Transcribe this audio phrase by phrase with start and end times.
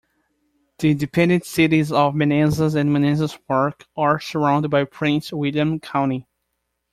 [0.79, 6.27] The independent cities of Manassas and Manassas Park are surrounded by Prince William County.